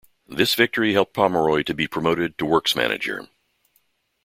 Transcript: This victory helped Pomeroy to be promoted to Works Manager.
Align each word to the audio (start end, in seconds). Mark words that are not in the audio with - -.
This 0.27 0.55
victory 0.55 0.93
helped 0.93 1.13
Pomeroy 1.13 1.61
to 1.61 1.75
be 1.75 1.85
promoted 1.87 2.35
to 2.39 2.45
Works 2.47 2.75
Manager. 2.75 3.27